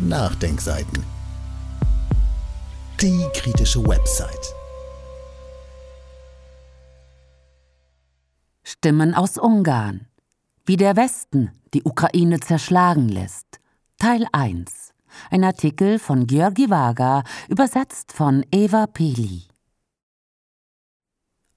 [0.00, 1.04] Nachdenkseiten.
[3.00, 4.54] Die kritische Website.
[8.64, 10.06] Stimmen aus Ungarn.
[10.64, 13.60] Wie der Westen die Ukraine zerschlagen lässt.
[13.96, 14.92] Teil 1.
[15.30, 19.44] Ein Artikel von Georgi Vaga, übersetzt von Eva Peli.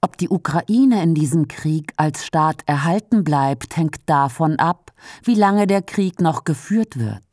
[0.00, 4.92] Ob die Ukraine in diesem Krieg als Staat erhalten bleibt, hängt davon ab,
[5.24, 7.27] wie lange der Krieg noch geführt wird.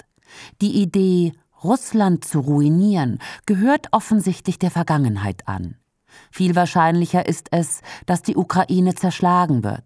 [0.61, 1.33] Die Idee,
[1.63, 5.75] Russland zu ruinieren, gehört offensichtlich der Vergangenheit an.
[6.31, 9.84] Viel wahrscheinlicher ist es, dass die Ukraine zerschlagen wird.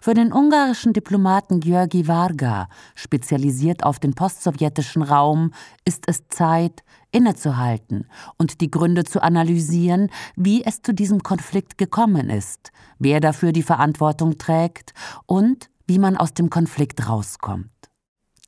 [0.00, 5.52] Für den ungarischen Diplomaten Georgi Varga, spezialisiert auf den postsowjetischen Raum,
[5.84, 8.06] ist es Zeit, innezuhalten
[8.38, 13.62] und die Gründe zu analysieren, wie es zu diesem Konflikt gekommen ist, wer dafür die
[13.62, 14.94] Verantwortung trägt
[15.26, 17.73] und wie man aus dem Konflikt rauskommt.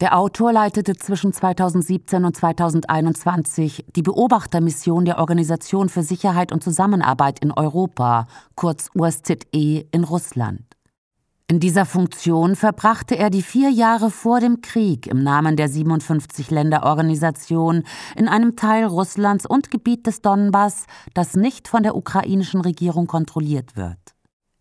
[0.02, 7.38] Der Autor leitete zwischen 2017 und 2021 die Beobachtermission der Organisation für Sicherheit und Zusammenarbeit
[7.38, 10.60] in Europa, kurz OSZE, in Russland.
[11.48, 17.84] In dieser Funktion verbrachte er die vier Jahre vor dem Krieg im Namen der 57-Länder-Organisation
[18.16, 23.76] in einem Teil Russlands und Gebiet des Donbass, das nicht von der ukrainischen Regierung kontrolliert
[23.76, 24.15] wird.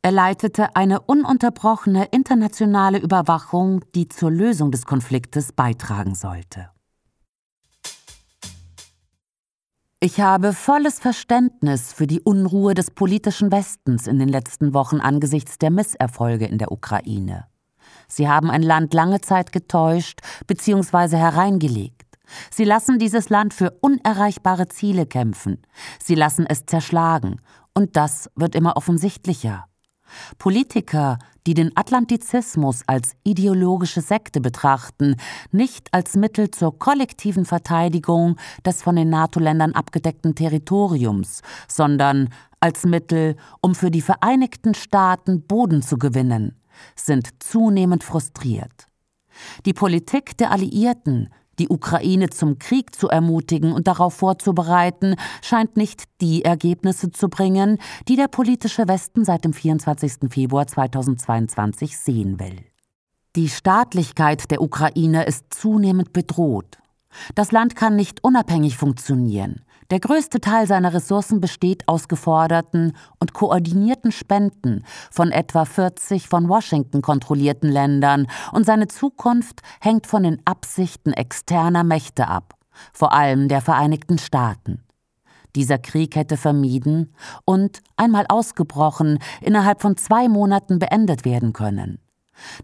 [0.06, 6.70] Er leitete eine ununterbrochene internationale Überwachung, die zur Lösung des Konfliktes beitragen sollte.
[10.00, 15.58] Ich habe volles Verständnis für die Unruhe des politischen Westens in den letzten Wochen angesichts
[15.58, 17.48] der Misserfolge in der Ukraine.
[18.08, 21.17] Sie haben ein Land lange Zeit getäuscht bzw.
[21.17, 22.16] hereingelegt.
[22.52, 25.64] Sie lassen dieses Land für unerreichbare Ziele kämpfen.
[26.00, 27.42] Sie lassen es zerschlagen.
[27.73, 29.66] Und das wird immer offensichtlicher.
[30.38, 35.16] Politiker, die den Atlantizismus als ideologische Sekte betrachten,
[35.52, 43.36] nicht als Mittel zur kollektiven Verteidigung des von den NATO-Ländern abgedeckten Territoriums, sondern als Mittel,
[43.61, 46.59] um für die Vereinigten Staaten Boden zu gewinnen,
[46.95, 48.87] sind zunehmend frustriert.
[49.65, 51.30] Die Politik der Alliierten,
[51.60, 57.77] die Ukraine zum Krieg zu ermutigen und darauf vorzubereiten, scheint nicht die Ergebnisse zu bringen,
[58.08, 60.30] die der politische Westen seit dem 24.
[60.30, 62.58] Februar 2022 sehen will.
[63.36, 66.77] Die Staatlichkeit der Ukraine ist zunehmend bedroht.
[67.33, 69.61] Das Land kann nicht unabhängig funktionieren.
[69.91, 76.49] Der größte Teil seiner Ressourcen besteht aus geforderten und koordinierten Spenden von etwa 40 von
[76.49, 82.55] Washington kontrollierten Ländern und seine Zukunft hängt von den Absichten externer Mächte ab,
[82.93, 84.83] vor allem der Vereinigten Staaten.
[85.55, 87.13] Dieser Krieg hätte vermieden
[87.45, 91.99] und, einmal ausgebrochen, innerhalb von zwei Monaten beendet werden können.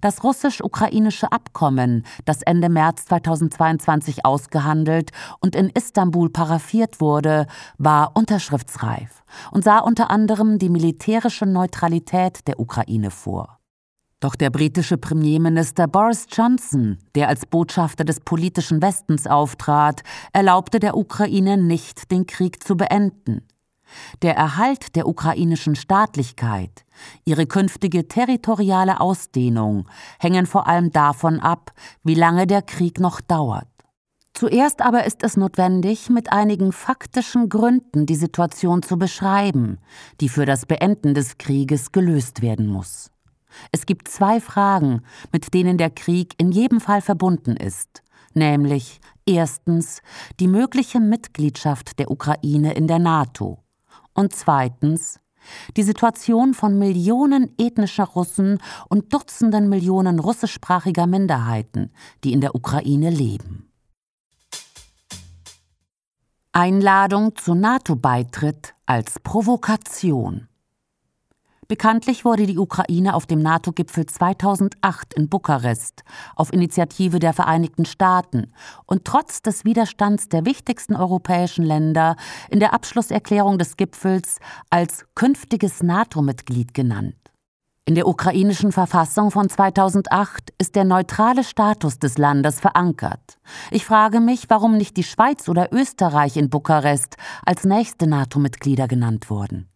[0.01, 9.23] Das russisch-ukrainische Abkommen, das Ende März 2022 ausgehandelt und in Istanbul paraffiert wurde, war unterschriftsreif
[9.51, 13.59] und sah unter anderem die militärische Neutralität der Ukraine vor.
[14.21, 20.01] Doch der britische Premierminister Boris Johnson, der als Botschafter des politischen Westens auftrat,
[20.31, 23.47] erlaubte der Ukraine nicht, den Krieg zu beenden.
[24.21, 26.85] Der Erhalt der ukrainischen Staatlichkeit,
[27.25, 29.87] ihre künftige territoriale Ausdehnung
[30.19, 31.71] hängen vor allem davon ab,
[32.03, 33.67] wie lange der Krieg noch dauert.
[34.33, 39.77] Zuerst aber ist es notwendig, mit einigen faktischen Gründen die Situation zu beschreiben,
[40.19, 43.11] die für das Beenden des Krieges gelöst werden muss.
[43.71, 45.01] Es gibt zwei Fragen,
[45.31, 48.01] mit denen der Krieg in jedem Fall verbunden ist,
[48.33, 50.01] nämlich erstens
[50.39, 53.60] die mögliche Mitgliedschaft der Ukraine in der NATO
[54.13, 55.19] und zweitens
[55.75, 61.91] die Situation von Millionen ethnischer Russen und Dutzenden Millionen russischsprachiger Minderheiten,
[62.23, 63.67] die in der Ukraine leben.
[66.53, 70.47] Einladung zu NATO-Beitritt als Provokation.
[71.71, 76.03] Bekanntlich wurde die Ukraine auf dem NATO-Gipfel 2008 in Bukarest
[76.35, 78.51] auf Initiative der Vereinigten Staaten
[78.87, 82.17] und trotz des Widerstands der wichtigsten europäischen Länder
[82.49, 84.39] in der Abschlusserklärung des Gipfels
[84.69, 87.15] als künftiges NATO-Mitglied genannt.
[87.85, 93.39] In der ukrainischen Verfassung von 2008 ist der neutrale Status des Landes verankert.
[93.69, 97.15] Ich frage mich, warum nicht die Schweiz oder Österreich in Bukarest
[97.45, 99.71] als nächste NATO-Mitglieder genannt wurden.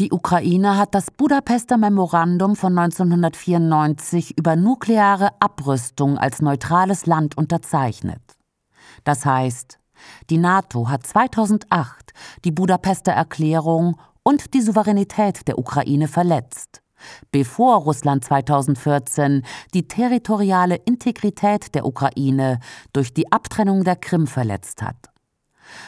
[0.00, 8.22] Die Ukraine hat das Budapester Memorandum von 1994 über nukleare Abrüstung als neutrales Land unterzeichnet.
[9.02, 9.80] Das heißt,
[10.30, 12.12] die NATO hat 2008
[12.44, 16.80] die Budapester Erklärung und die Souveränität der Ukraine verletzt,
[17.32, 22.60] bevor Russland 2014 die territoriale Integrität der Ukraine
[22.92, 25.07] durch die Abtrennung der Krim verletzt hat.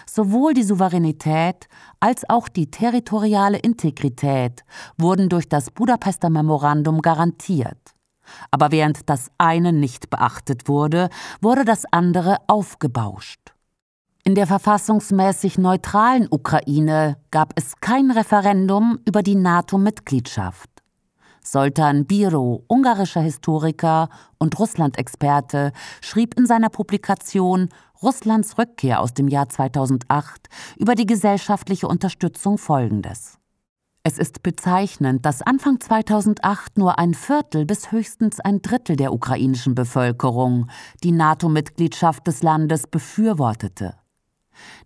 [0.08, 1.69] Sowohl die Souveränität
[2.00, 4.64] als auch die territoriale Integrität
[4.98, 7.94] wurden durch das Budapester Memorandum garantiert.
[8.50, 11.08] Aber während das eine nicht beachtet wurde,
[11.40, 13.54] wurde das andere aufgebauscht.
[14.22, 20.80] In der verfassungsmäßig neutralen Ukraine gab es kein Referendum über die NATO-Mitgliedschaft.
[21.52, 24.08] Soltan Biro, ungarischer Historiker
[24.38, 27.70] und Russland-Experte, schrieb in seiner Publikation
[28.00, 33.41] Russlands Rückkehr aus dem Jahr 2008 über die gesellschaftliche Unterstützung Folgendes.
[34.05, 39.75] Es ist bezeichnend, dass Anfang 2008 nur ein Viertel bis höchstens ein Drittel der ukrainischen
[39.75, 40.69] Bevölkerung
[41.03, 44.00] die NATO-Mitgliedschaft des Landes befürwortete.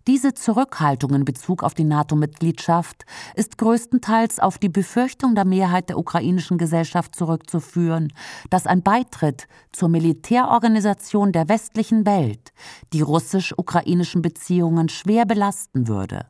[0.07, 3.05] Diese Zurückhaltung in Bezug auf die NATO-Mitgliedschaft
[3.35, 8.13] ist größtenteils auf die Befürchtung der Mehrheit der ukrainischen Gesellschaft zurückzuführen,
[8.49, 12.53] dass ein Beitritt zur Militärorganisation der westlichen Welt
[12.93, 16.27] die russisch-ukrainischen Beziehungen schwer belasten würde.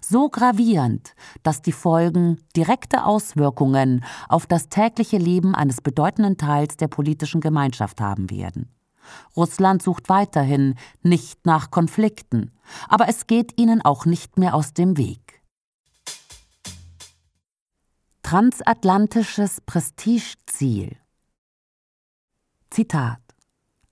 [0.00, 6.88] So gravierend, dass die Folgen direkte Auswirkungen auf das tägliche Leben eines bedeutenden Teils der
[6.88, 8.75] politischen Gemeinschaft haben werden.
[9.36, 12.52] Russland sucht weiterhin nicht nach Konflikten,
[12.88, 15.42] aber es geht ihnen auch nicht mehr aus dem Weg.
[18.22, 20.96] Transatlantisches Prestigeziel
[22.70, 23.20] Zitat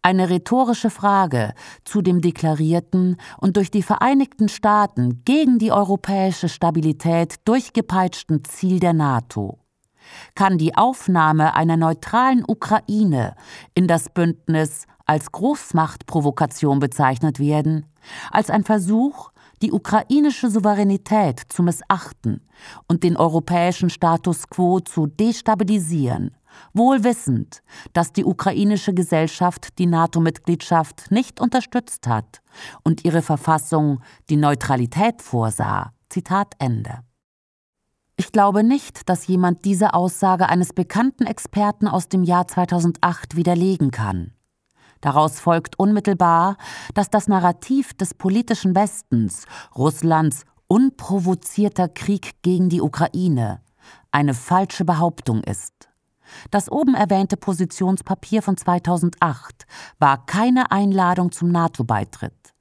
[0.05, 7.37] eine rhetorische Frage zu dem deklarierten und durch die Vereinigten Staaten gegen die europäische Stabilität
[7.47, 9.61] durchgepeitschten Ziel der NATO.
[10.35, 13.35] Kann die Aufnahme einer neutralen Ukraine
[13.75, 17.87] in das Bündnis als Großmachtprovokation bezeichnet werden,
[18.31, 19.31] als ein Versuch,
[19.63, 22.43] die ukrainische Souveränität zu missachten
[22.89, 26.37] und den europäischen Status quo zu destabilisieren,
[26.73, 27.63] wohl wissend,
[27.93, 32.43] dass die ukrainische Gesellschaft die NATO-Mitgliedschaft nicht unterstützt hat
[32.83, 35.93] und ihre Verfassung die Neutralität vorsah.
[36.09, 37.01] Zitat Ende.
[38.17, 43.91] Ich glaube nicht, dass jemand diese Aussage eines bekannten Experten aus dem Jahr 2008 widerlegen
[43.91, 44.33] kann.
[45.05, 46.57] Daraus folgt unmittelbar,
[46.95, 49.45] dass das Narrativ des politischen Westens,
[49.77, 53.61] Russlands unprovozierter Krieg gegen die Ukraine,
[54.13, 55.75] eine falsche Behauptung ist.
[56.51, 59.67] Das oben erwähnte Positionspapier von 2008
[59.99, 62.55] war keine Einladung zum NATO-Beitritt.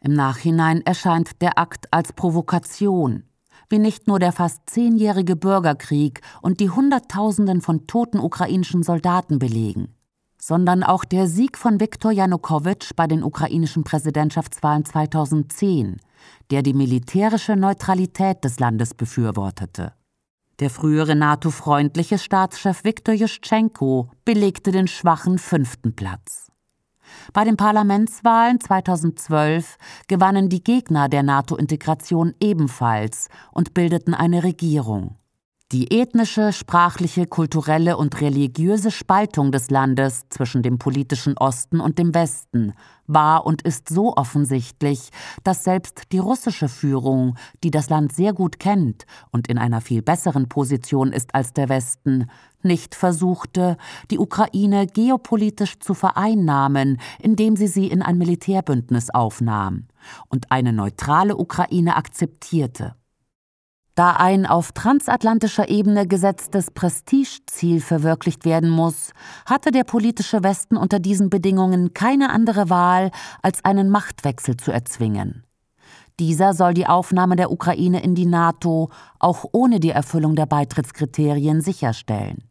[0.00, 3.24] Im Nachhinein erscheint der Akt als Provokation,
[3.68, 9.94] wie nicht nur der fast zehnjährige Bürgerkrieg und die Hunderttausenden von toten ukrainischen Soldaten belegen
[10.40, 16.00] sondern auch der Sieg von Viktor Janukowitsch bei den ukrainischen Präsidentschaftswahlen 2010,
[16.50, 19.92] der die militärische Neutralität des Landes befürwortete.
[20.58, 26.50] Der frühere NATO-freundliche Staatschef Viktor Juschenko belegte den schwachen fünften Platz.
[27.32, 35.16] Bei den Parlamentswahlen 2012 gewannen die Gegner der NATO-Integration ebenfalls und bildeten eine Regierung.
[35.72, 42.12] Die ethnische, sprachliche, kulturelle und religiöse Spaltung des Landes zwischen dem politischen Osten und dem
[42.12, 42.72] Westen
[43.06, 45.10] war und ist so offensichtlich,
[45.44, 50.02] dass selbst die russische Führung, die das Land sehr gut kennt und in einer viel
[50.02, 52.28] besseren Position ist als der Westen,
[52.64, 53.76] nicht versuchte,
[54.10, 59.86] die Ukraine geopolitisch zu vereinnahmen, indem sie sie in ein Militärbündnis aufnahm
[60.28, 62.96] und eine neutrale Ukraine akzeptierte.
[64.00, 69.10] Da ein auf transatlantischer Ebene gesetztes Prestigeziel verwirklicht werden muss,
[69.44, 73.10] hatte der politische Westen unter diesen Bedingungen keine andere Wahl,
[73.42, 75.44] als einen Machtwechsel zu erzwingen.
[76.18, 78.88] Dieser soll die Aufnahme der Ukraine in die NATO
[79.18, 82.44] auch ohne die Erfüllung der Beitrittskriterien sicherstellen.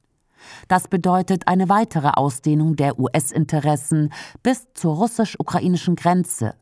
[0.67, 4.13] Das bedeutet eine weitere Ausdehnung der US-Interessen
[4.43, 6.53] bis zur russisch-ukrainischen Grenze,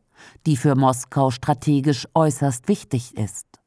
[0.46, 3.57] die für Moskau strategisch äußerst wichtig ist.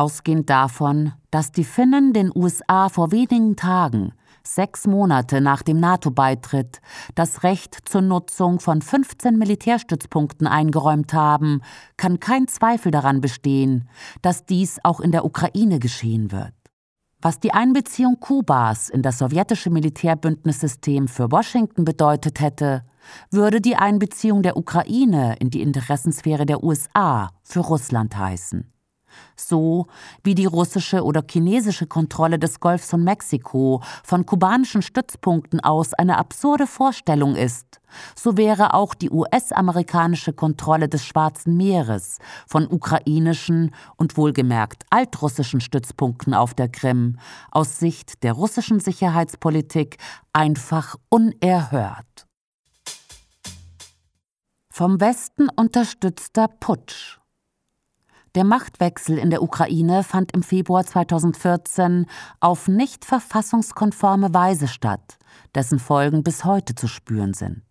[0.00, 6.80] Ausgehend davon, dass die Finnen den USA vor wenigen Tagen, sechs Monate nach dem NATO-Beitritt,
[7.14, 11.60] das Recht zur Nutzung von 15 Militärstützpunkten eingeräumt haben,
[11.98, 13.90] kann kein Zweifel daran bestehen,
[14.22, 16.54] dass dies auch in der Ukraine geschehen wird.
[17.20, 22.84] Was die Einbeziehung Kubas in das sowjetische Militärbündnissystem für Washington bedeutet hätte,
[23.30, 28.72] würde die Einbeziehung der Ukraine in die Interessensphäre der USA für Russland heißen.
[29.36, 29.86] So
[30.22, 36.18] wie die russische oder chinesische Kontrolle des Golfs von Mexiko von kubanischen Stützpunkten aus eine
[36.18, 37.80] absurde Vorstellung ist,
[38.14, 46.34] so wäre auch die US-amerikanische Kontrolle des Schwarzen Meeres von ukrainischen und wohlgemerkt altrussischen Stützpunkten
[46.34, 47.18] auf der Krim
[47.50, 49.98] aus Sicht der russischen Sicherheitspolitik
[50.32, 52.26] einfach unerhört.
[54.72, 57.19] Vom Westen unterstützter Putsch
[58.34, 62.06] der Machtwechsel in der Ukraine fand im Februar 2014
[62.40, 65.18] auf nicht verfassungskonforme Weise statt,
[65.54, 67.62] dessen Folgen bis heute zu spüren sind.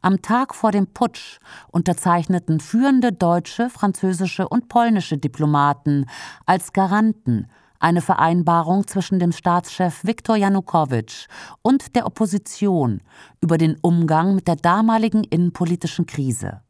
[0.00, 1.38] Am Tag vor dem Putsch
[1.70, 6.06] unterzeichneten führende deutsche, französische und polnische Diplomaten
[6.46, 7.46] als Garanten
[7.78, 11.26] eine Vereinbarung zwischen dem Staatschef Viktor Janukowitsch
[11.62, 13.02] und der Opposition
[13.40, 16.62] über den Umgang mit der damaligen innenpolitischen Krise.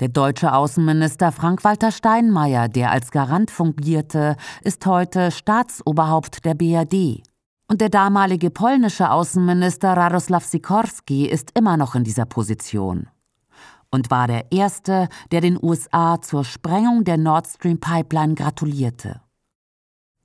[0.00, 7.22] Der deutsche Außenminister Frank-Walter Steinmeier, der als Garant fungierte, ist heute Staatsoberhaupt der BRD.
[7.68, 13.08] Und der damalige polnische Außenminister Radoslaw Sikorski ist immer noch in dieser Position.
[13.90, 19.20] Und war der Erste, der den USA zur Sprengung der Nord Stream Pipeline gratulierte.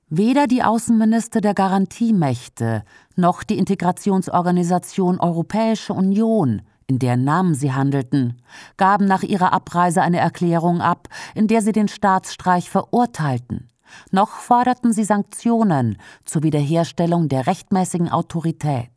[0.08, 2.82] Weder die Außenminister der Garantiemächte
[3.14, 8.40] noch die Integrationsorganisation Europäische Union in deren Namen sie handelten,
[8.76, 13.68] gaben nach ihrer Abreise eine Erklärung ab, in der sie den Staatsstreich verurteilten.
[14.10, 18.90] Noch forderten sie Sanktionen zur Wiederherstellung der rechtmäßigen Autorität.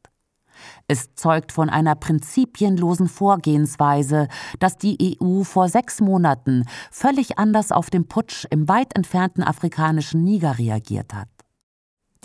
[0.88, 4.28] Es zeugt von einer prinzipienlosen Vorgehensweise,
[4.60, 10.24] dass die EU vor sechs Monaten völlig anders auf den Putsch im weit entfernten afrikanischen
[10.24, 11.30] Niger reagiert hat.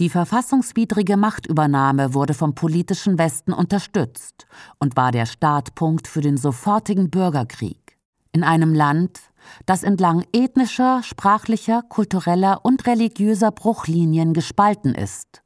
[0.01, 4.49] Die verfassungswidrige Machtübernahme wurde vom politischen Westen unterstützt
[4.81, 7.97] und war der Startpunkt für den sofortigen Bürgerkrieg.
[8.33, 9.21] In einem Land,
[9.67, 15.43] das entlang ethnischer, sprachlicher, kultureller und religiöser Bruchlinien gespalten ist,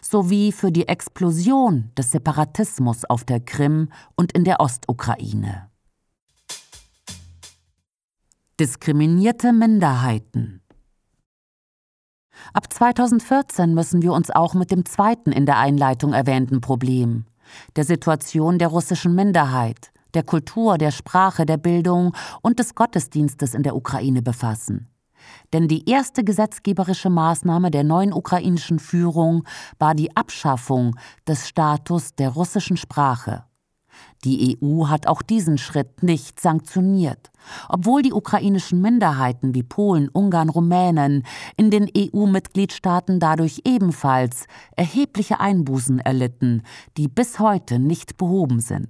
[0.00, 5.70] sowie für die Explosion des Separatismus auf der Krim und in der Ostukraine.
[8.60, 10.62] Diskriminierte Minderheiten
[12.52, 17.24] Ab 2014 müssen wir uns auch mit dem zweiten in der Einleitung erwähnten Problem,
[17.76, 23.62] der Situation der russischen Minderheit, der Kultur, der Sprache, der Bildung und des Gottesdienstes in
[23.62, 24.88] der Ukraine befassen.
[25.52, 29.44] Denn die erste gesetzgeberische Maßnahme der neuen ukrainischen Führung
[29.78, 33.44] war die Abschaffung des Status der russischen Sprache.
[34.24, 37.30] Die EU hat auch diesen Schritt nicht sanktioniert,
[37.68, 41.24] obwohl die ukrainischen Minderheiten wie Polen, Ungarn, Rumänen
[41.56, 46.62] in den EU-Mitgliedstaaten dadurch ebenfalls erhebliche Einbußen erlitten,
[46.96, 48.88] die bis heute nicht behoben sind.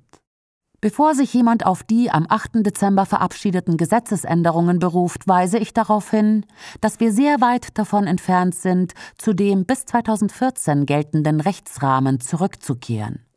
[0.81, 2.65] Bevor sich jemand auf die am 8.
[2.65, 6.47] Dezember verabschiedeten Gesetzesänderungen beruft, weise ich darauf hin,
[6.81, 13.28] dass wir sehr weit davon entfernt sind, zu dem bis 2014 geltenden Rechtsrahmen zurückzukehren.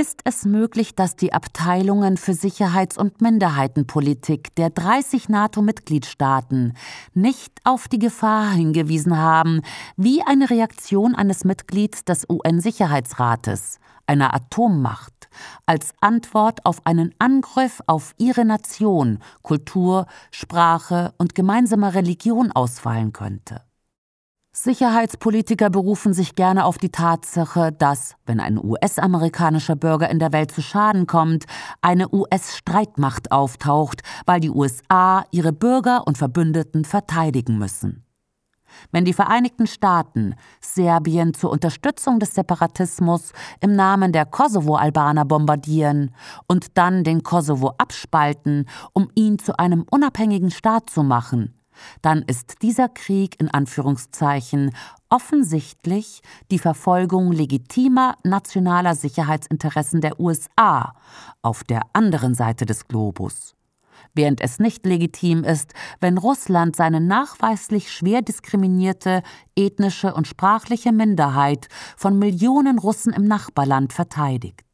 [0.00, 6.72] Ist es möglich, dass die Abteilungen für Sicherheits- und Minderheitenpolitik der 30 NATO-Mitgliedstaaten
[7.12, 9.60] nicht auf die Gefahr hingewiesen haben,
[9.98, 15.28] wie eine Reaktion eines Mitglieds des UN-Sicherheitsrates, einer Atommacht,
[15.66, 23.69] als Antwort auf einen Angriff auf ihre Nation, Kultur, Sprache und gemeinsame Religion ausfallen könnte?
[24.52, 30.50] Sicherheitspolitiker berufen sich gerne auf die Tatsache, dass, wenn ein US-amerikanischer Bürger in der Welt
[30.50, 31.44] zu Schaden kommt,
[31.82, 38.04] eine US-Streitmacht auftaucht, weil die USA ihre Bürger und Verbündeten verteidigen müssen.
[38.90, 46.12] Wenn die Vereinigten Staaten Serbien zur Unterstützung des Separatismus im Namen der Kosovo-Albaner bombardieren
[46.48, 51.59] und dann den Kosovo abspalten, um ihn zu einem unabhängigen Staat zu machen,
[52.02, 54.72] dann ist dieser Krieg in Anführungszeichen
[55.08, 60.94] offensichtlich die Verfolgung legitimer nationaler Sicherheitsinteressen der USA
[61.42, 63.54] auf der anderen Seite des Globus.
[64.14, 69.22] Während es nicht legitim ist, wenn Russland seine nachweislich schwer diskriminierte
[69.56, 74.64] ethnische und sprachliche Minderheit von Millionen Russen im Nachbarland verteidigt.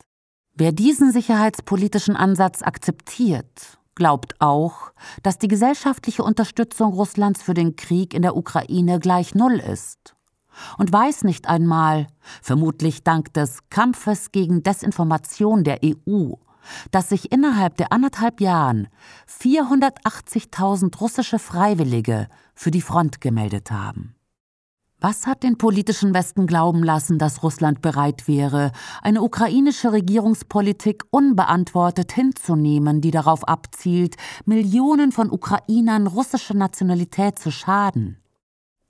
[0.54, 4.92] Wer diesen sicherheitspolitischen Ansatz akzeptiert glaubt auch,
[5.24, 10.14] dass die gesellschaftliche Unterstützung Russlands für den Krieg in der Ukraine gleich Null ist.
[10.78, 12.06] Und weiß nicht einmal,
[12.40, 16.34] vermutlich dank des Kampfes gegen Desinformation der EU,
[16.90, 18.88] dass sich innerhalb der anderthalb Jahren
[19.28, 24.15] 480.000 russische Freiwillige für die Front gemeldet haben.
[24.98, 28.72] Was hat den politischen Westen glauben lassen, dass Russland bereit wäre,
[29.02, 38.22] eine ukrainische Regierungspolitik unbeantwortet hinzunehmen, die darauf abzielt, Millionen von Ukrainern russischer Nationalität zu schaden?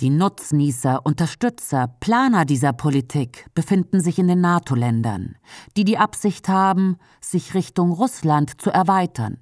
[0.00, 5.36] Die Nutznießer, Unterstützer, Planer dieser Politik befinden sich in den NATO-Ländern,
[5.76, 9.38] die die Absicht haben, sich Richtung Russland zu erweitern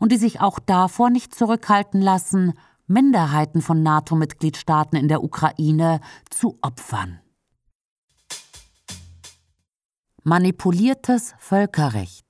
[0.00, 2.52] und die sich auch davor nicht zurückhalten lassen,
[2.86, 7.20] Minderheiten von NATO-Mitgliedstaaten in der Ukraine zu opfern.
[10.24, 12.26] Manipuliertes Völkerrecht.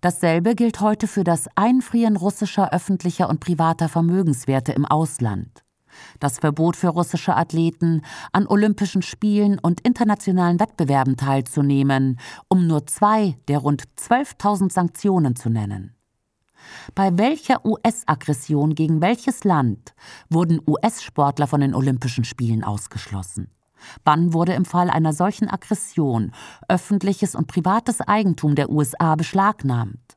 [0.00, 5.64] Dasselbe gilt heute für das Einfrieren russischer öffentlicher und privater Vermögenswerte im Ausland.
[6.20, 13.36] Das Verbot für russische Athleten, an Olympischen Spielen und internationalen Wettbewerben teilzunehmen, um nur zwei
[13.48, 15.95] der rund 12.000 Sanktionen zu nennen.
[16.94, 19.94] Bei welcher US-Aggression gegen welches Land
[20.28, 23.48] wurden US-Sportler von den Olympischen Spielen ausgeschlossen?
[24.04, 26.32] Wann wurde im Fall einer solchen Aggression
[26.68, 30.16] öffentliches und privates Eigentum der USA beschlagnahmt?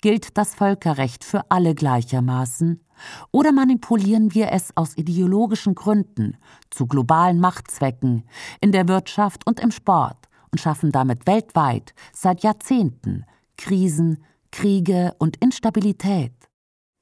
[0.00, 2.84] Gilt das Völkerrecht für alle gleichermaßen?
[3.30, 6.36] Oder manipulieren wir es aus ideologischen Gründen
[6.70, 8.24] zu globalen Machtzwecken
[8.60, 13.24] in der Wirtschaft und im Sport und schaffen damit weltweit seit Jahrzehnten
[13.56, 16.32] Krisen, Kriege und Instabilität.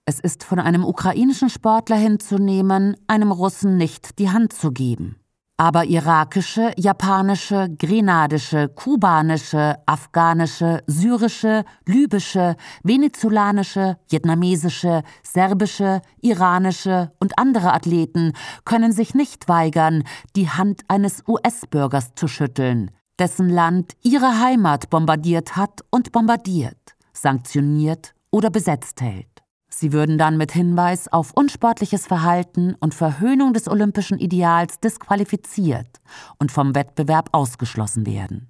[0.07, 5.17] Es ist von einem ukrainischen Sportler hinzunehmen, einem Russen nicht die Hand zu geben.
[5.59, 18.33] Aber irakische, japanische, grenadische, kubanische, afghanische, syrische, libysche, venezolanische, vietnamesische, serbische, iranische und andere Athleten
[18.65, 20.05] können sich nicht weigern,
[20.35, 28.15] die Hand eines US-Bürgers zu schütteln, dessen Land ihre Heimat bombardiert hat und bombardiert sanktioniert
[28.31, 29.27] oder besetzt hält.
[29.69, 36.01] Sie würden dann mit Hinweis auf unsportliches Verhalten und Verhöhnung des olympischen Ideals disqualifiziert
[36.39, 38.49] und vom Wettbewerb ausgeschlossen werden.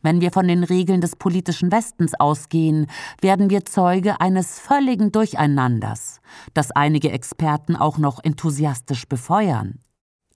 [0.00, 2.86] Wenn wir von den Regeln des politischen Westens ausgehen,
[3.20, 6.20] werden wir Zeuge eines völligen Durcheinanders,
[6.54, 9.80] das einige Experten auch noch enthusiastisch befeuern.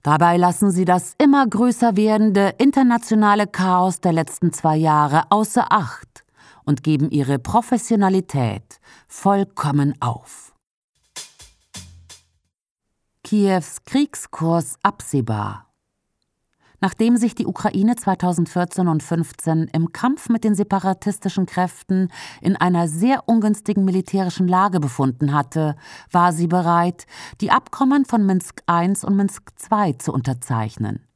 [0.03, 6.16] Dabei lassen sie das immer größer werdende internationale Chaos der letzten zwei Jahre außer Acht
[6.67, 10.53] und geben ihre Professionalität vollkommen auf.
[13.23, 15.67] Kiews Kriegskurs absehbar.
[16.79, 22.09] Nachdem sich die Ukraine 2014 und 15 im Kampf mit den separatistischen Kräften
[22.39, 25.75] in einer sehr ungünstigen militärischen Lage befunden hatte,
[26.11, 27.07] war sie bereit,
[27.41, 31.06] die Abkommen von Minsk I und Minsk II zu unterzeichnen.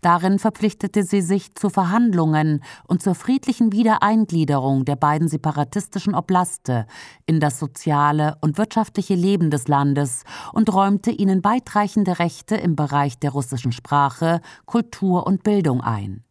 [0.00, 6.86] Darin verpflichtete sie sich zu Verhandlungen und zur friedlichen Wiedereingliederung der beiden separatistischen Oblaste
[7.26, 13.18] in das soziale und wirtschaftliche Leben des Landes und räumte ihnen weitreichende Rechte im Bereich
[13.18, 16.24] der russischen Sprache, Kultur und Bildung ein.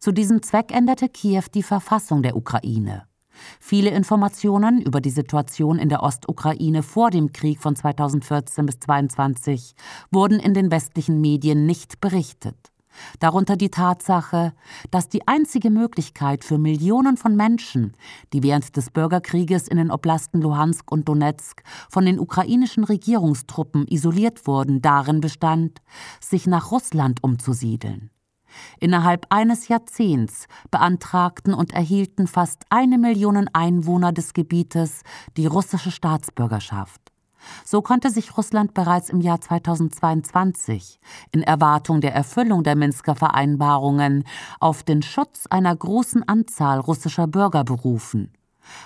[0.00, 3.06] Zu diesem Zweck änderte Kiew die Verfassung der Ukraine.
[3.60, 9.74] Viele Informationen über die Situation in der Ostukraine vor dem Krieg von 2014 bis 2022
[10.10, 12.71] wurden in den westlichen Medien nicht berichtet.
[13.18, 14.52] Darunter die Tatsache,
[14.90, 17.94] dass die einzige Möglichkeit für Millionen von Menschen,
[18.32, 24.46] die während des Bürgerkrieges in den Oblasten Luhansk und Donetsk von den ukrainischen Regierungstruppen isoliert
[24.46, 25.80] wurden, darin bestand,
[26.20, 28.10] sich nach Russland umzusiedeln.
[28.78, 35.02] Innerhalb eines Jahrzehnts beantragten und erhielten fast eine Million Einwohner des Gebietes
[35.36, 37.11] die russische Staatsbürgerschaft.
[37.64, 41.00] So konnte sich Russland bereits im Jahr 2022
[41.32, 44.24] in Erwartung der Erfüllung der Minsker Vereinbarungen
[44.60, 48.32] auf den Schutz einer großen Anzahl russischer Bürger berufen,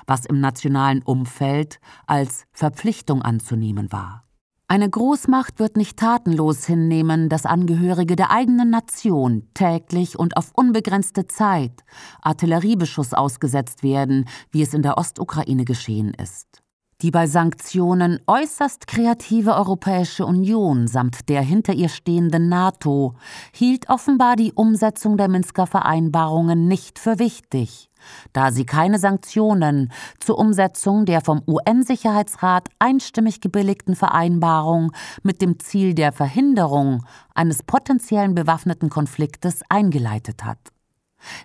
[0.07, 4.27] was im nationalen Umfeld als Verpflichtung anzunehmen war.
[4.69, 11.29] Eine Großmacht wird nicht tatenlos hinnehmen, dass Angehörige der eigenen Nation täglich und auf unbegrenzte
[11.29, 11.85] Zeit
[12.21, 16.66] Artilleriebeschuss ausgesetzt werden, wie es in der Ostukraine geschehen ist.
[17.03, 23.17] Die bei Sanktionen äußerst kreative Europäische Union samt der hinter ihr stehenden NATO
[23.53, 27.91] hielt offenbar die Umsetzung der Minsker Vereinbarungen nicht für wichtig,
[28.33, 35.93] da sie keine Sanktionen zur Umsetzung der vom UN-Sicherheitsrat einstimmig gebilligten Vereinbarung mit dem Ziel
[35.93, 37.05] der Verhinderung
[37.35, 40.73] eines potenziellen bewaffneten Konfliktes eingeleitet hat.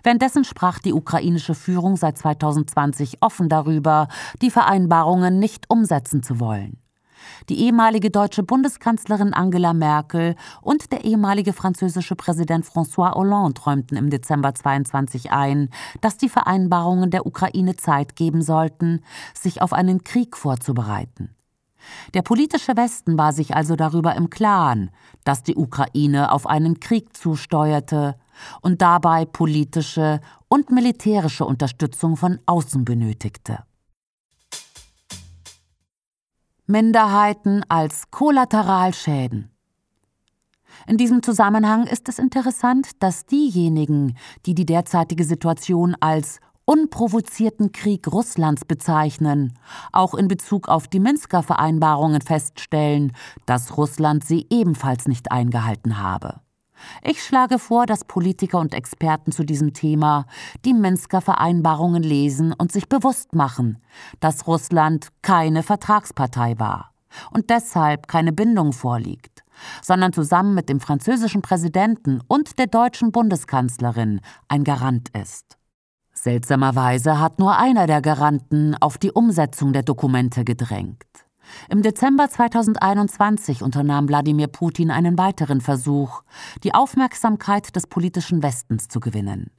[0.02, 4.08] Währenddessen sprach die ukrainische Führung seit 2020 offen darüber,
[4.40, 6.78] die Vereinbarungen nicht umsetzen zu wollen.
[7.48, 14.10] Die ehemalige deutsche Bundeskanzlerin Angela Merkel und der ehemalige französische Präsident François Hollande räumten im
[14.10, 15.68] Dezember 22 ein,
[16.00, 19.02] dass die Vereinbarungen der Ukraine Zeit geben sollten,
[19.34, 21.34] sich auf einen Krieg vorzubereiten.
[22.14, 24.90] Der politische Westen war sich also darüber im Klaren,
[25.24, 28.16] dass die Ukraine auf einen Krieg zusteuerte
[28.60, 33.64] und dabei politische und militärische Unterstützung von außen benötigte.
[36.66, 39.50] Minderheiten als Kollateralschäden.
[40.86, 44.16] In diesem Zusammenhang ist es interessant, dass diejenigen,
[44.46, 49.58] die die derzeitige Situation als unprovozierten Krieg Russlands bezeichnen,
[49.92, 53.12] auch in Bezug auf die Minsker Vereinbarungen feststellen,
[53.46, 56.40] dass Russland sie ebenfalls nicht eingehalten habe.
[57.02, 60.26] Ich schlage vor, dass Politiker und Experten zu diesem Thema
[60.64, 63.78] die Minsker Vereinbarungen lesen und sich bewusst machen,
[64.20, 66.92] dass Russland keine Vertragspartei war
[67.30, 69.44] und deshalb keine Bindung vorliegt,
[69.82, 75.58] sondern zusammen mit dem französischen Präsidenten und der deutschen Bundeskanzlerin ein Garant ist.
[76.22, 81.04] Seltsamerweise hat nur einer der Garanten auf die Umsetzung der Dokumente gedrängt.
[81.68, 86.22] Im Dezember 2021 unternahm Wladimir Putin einen weiteren Versuch,
[86.62, 89.50] die Aufmerksamkeit des politischen Westens zu gewinnen.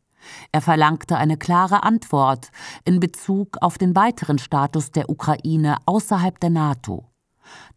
[0.54, 2.48] Er verlangte eine klare Antwort
[2.86, 7.10] in Bezug auf den weiteren Status der Ukraine außerhalb der NATO.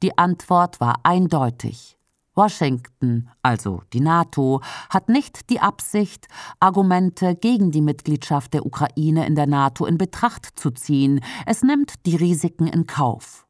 [0.00, 1.98] Die Antwort war eindeutig.
[2.36, 6.28] Washington, also die NATO, hat nicht die Absicht,
[6.60, 11.20] Argumente gegen die Mitgliedschaft der Ukraine in der NATO in Betracht zu ziehen.
[11.46, 13.46] Es nimmt die Risiken in Kauf.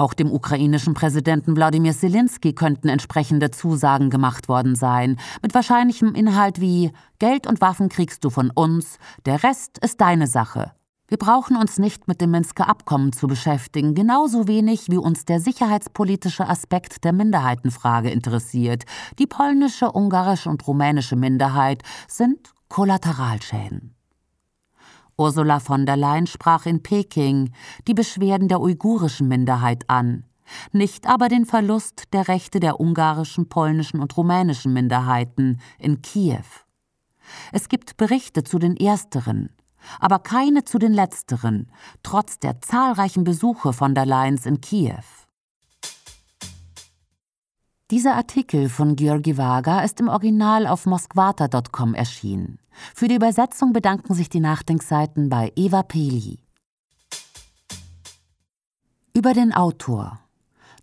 [0.00, 6.60] Auch dem ukrainischen Präsidenten Wladimir Zelensky könnten entsprechende Zusagen gemacht worden sein, mit wahrscheinlichem Inhalt
[6.60, 10.72] wie Geld und Waffen kriegst du von uns, der Rest ist deine Sache.
[11.10, 15.40] Wir brauchen uns nicht mit dem Minsker Abkommen zu beschäftigen, genauso wenig wie uns der
[15.40, 18.84] sicherheitspolitische Aspekt der Minderheitenfrage interessiert.
[19.18, 23.94] Die polnische, ungarische und rumänische Minderheit sind Kollateralschäden.
[25.16, 27.54] Ursula von der Leyen sprach in Peking
[27.86, 30.24] die Beschwerden der uigurischen Minderheit an,
[30.72, 36.44] nicht aber den Verlust der Rechte der ungarischen, polnischen und rumänischen Minderheiten in Kiew.
[37.50, 39.48] Es gibt Berichte zu den ersteren,
[40.00, 41.70] aber keine zu den letzteren,
[42.02, 45.02] trotz der zahlreichen Besuche von der Leyen's in Kiew.
[47.90, 52.58] Dieser Artikel von Georgi Vaga ist im Original auf moskvata.com erschienen.
[52.94, 56.38] Für die Übersetzung bedanken sich die Nachdenkseiten bei Eva Peli.
[59.14, 60.20] Über den Autor.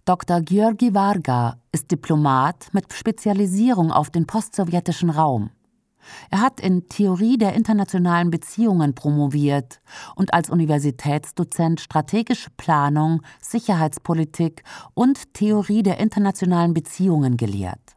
[0.04, 0.42] Dr.
[0.42, 5.52] Georgi Varga ist Diplomat mit Spezialisierung auf den postsowjetischen Raum.
[6.30, 9.82] Er hat in Theorie der internationalen Beziehungen promoviert
[10.16, 14.64] und als Universitätsdozent strategische Planung, Sicherheitspolitik
[14.94, 17.96] und Theorie der internationalen Beziehungen gelehrt.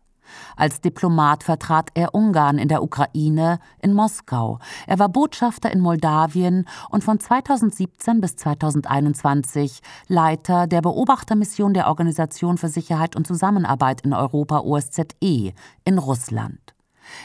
[0.56, 4.58] Als Diplomat vertrat er Ungarn in der Ukraine, in Moskau.
[4.86, 12.58] Er war Botschafter in Moldawien und von 2017 bis 2021 Leiter der Beobachtermission der Organisation
[12.58, 15.52] für Sicherheit und Zusammenarbeit in Europa OSZE
[15.84, 16.77] in Russland.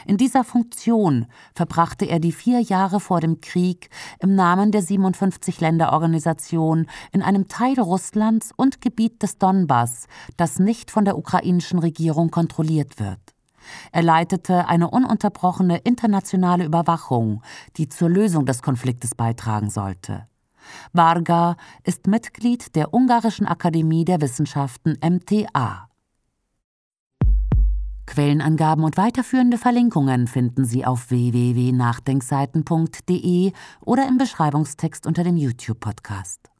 [0.06, 3.88] In dieser Funktion verbrachte er die vier Jahre vor dem Krieg
[4.20, 11.04] im Namen der 57-Länder-Organisation in einem Teil Russlands und Gebiet des Donbass, das nicht von
[11.04, 13.20] der ukrainischen Regierung kontrolliert wird.
[13.92, 17.42] Er leitete eine ununterbrochene internationale Überwachung,
[17.76, 20.26] die zur Lösung des Konfliktes beitragen sollte.
[20.92, 25.88] Varga ist Mitglied der Ungarischen Akademie der Wissenschaften MTA.
[28.06, 36.50] Quellenangaben und weiterführende Verlinkungen finden Sie auf www.nachdenkseiten.de oder im Beschreibungstext unter dem YouTube-Podcast.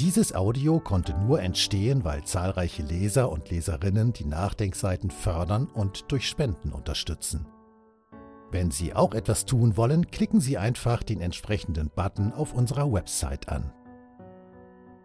[0.00, 6.26] Dieses Audio konnte nur entstehen, weil zahlreiche Leser und Leserinnen die Nachdenkseiten fördern und durch
[6.26, 7.44] Spenden unterstützen.
[8.50, 13.50] Wenn Sie auch etwas tun wollen, klicken Sie einfach den entsprechenden Button auf unserer Website
[13.50, 13.74] an.